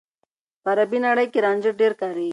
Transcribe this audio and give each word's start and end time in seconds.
په 0.63 0.69
عربي 0.73 0.99
نړۍ 1.07 1.27
کې 1.33 1.39
رانجه 1.45 1.71
ډېر 1.79 1.93
کارېږي. 2.01 2.29